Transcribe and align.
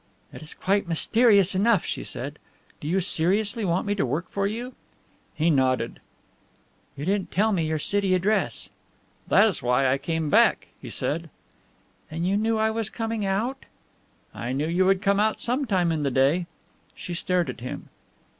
"It 0.33 0.41
is 0.41 0.55
quite 0.55 0.87
mysterious 0.87 1.53
enough," 1.53 1.85
she 1.85 2.03
said. 2.03 2.39
"Do 2.79 2.87
you 2.87 3.01
seriously 3.01 3.63
want 3.63 3.85
me 3.85 3.93
to 3.93 4.03
work 4.03 4.31
for 4.31 4.47
you?" 4.47 4.73
He 5.35 5.51
nodded. 5.51 5.99
"You 6.97 7.05
didn't 7.05 7.29
tell 7.31 7.51
me 7.51 7.67
your 7.67 7.77
city 7.77 8.15
address." 8.15 8.71
"That 9.27 9.45
is 9.45 9.61
why 9.61 9.87
I 9.87 9.99
came 9.99 10.31
back," 10.31 10.69
he 10.81 10.89
said. 10.89 11.29
"Then 12.09 12.25
you 12.25 12.35
knew 12.35 12.57
I 12.57 12.71
was 12.71 12.89
coming 12.89 13.25
out?" 13.27 13.65
"I 14.33 14.53
knew 14.53 14.67
you 14.67 14.87
would 14.87 15.03
come 15.03 15.19
out 15.19 15.39
some 15.39 15.65
time 15.67 15.91
in 15.91 16.01
the 16.01 16.09
day." 16.09 16.47
She 16.95 17.13
stared 17.13 17.47
at 17.51 17.59
him. 17.59 17.89